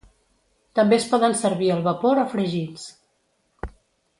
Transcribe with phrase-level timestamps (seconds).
[0.79, 2.89] També es poden servir al vapor o fregits.